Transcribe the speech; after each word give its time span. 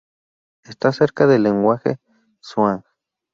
Está 0.63 0.91
cerca 0.93 1.27
del 1.27 1.43
lenguaje 1.43 1.99
Zhuang. 2.43 2.83